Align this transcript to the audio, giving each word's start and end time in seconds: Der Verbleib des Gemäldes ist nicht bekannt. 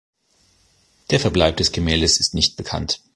Der 1.11 1.19
Verbleib 1.19 1.57
des 1.57 1.71
Gemäldes 1.73 2.19
ist 2.19 2.33
nicht 2.33 2.57
bekannt. 2.57 3.01